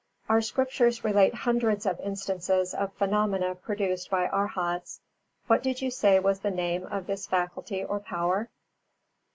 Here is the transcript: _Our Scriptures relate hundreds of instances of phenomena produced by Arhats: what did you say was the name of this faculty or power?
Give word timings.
_Our 0.27 0.43
Scriptures 0.43 1.03
relate 1.03 1.35
hundreds 1.35 1.85
of 1.85 1.99
instances 1.99 2.73
of 2.73 2.91
phenomena 2.93 3.53
produced 3.53 4.09
by 4.09 4.27
Arhats: 4.27 4.99
what 5.45 5.61
did 5.61 5.79
you 5.79 5.91
say 5.91 6.17
was 6.19 6.39
the 6.39 6.49
name 6.49 6.87
of 6.87 7.05
this 7.05 7.27
faculty 7.27 7.83
or 7.83 7.99
power? 7.99 8.49